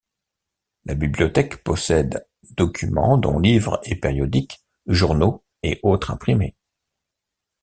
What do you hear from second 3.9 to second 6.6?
périodiques, journaux et autres imprimés.